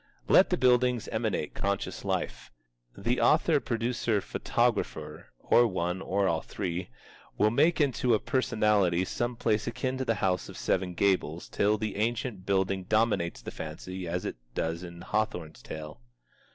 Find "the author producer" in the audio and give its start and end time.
2.97-4.19